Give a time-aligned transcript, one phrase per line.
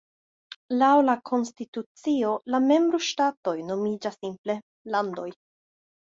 [0.77, 4.55] Laŭ la konstitucio la membro-ŝtatoj nomiĝas simple
[4.97, 5.27] "landoj".